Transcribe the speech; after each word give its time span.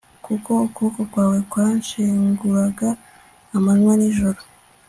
kuko 0.25 0.49
ukuboko 0.67 0.99
kwawe 1.11 1.37
kwanshenguraga 1.51 2.89
amanywa 3.57 3.93
n'ijoro 3.99 4.39